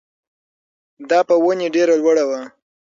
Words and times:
دا 1.09 1.19
په 1.27 1.35
ونې 1.43 1.67
ډېره 1.75 1.93
لوړه 2.01 2.23
وه. 2.29 2.41